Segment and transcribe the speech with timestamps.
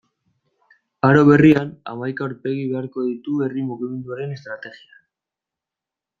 [1.09, 4.99] Aro berrian, hamaika aurpegi beharko ditu herri mugimenduaren estrategiak.